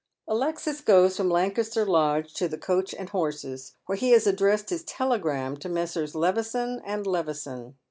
Alexis 0.27 0.81
goes 0.81 1.15
from 1.15 1.29
Lancaster 1.29 1.85
Lodge 1.85 2.33
to 2.33 2.47
the 2.47 2.57
"Coach 2.57 2.95
and 2.95 3.09
Horses," 3.09 3.75
whence 3.85 4.01
he 4.01 4.09
has 4.13 4.25
addressed 4.25 4.71
his 4.71 4.83
telegram 4.83 5.55
to 5.57 5.69
Messrs. 5.69 6.15
Levison 6.15 6.81
and 6.83 7.05
Levi 7.05 7.33
son. 7.33 7.75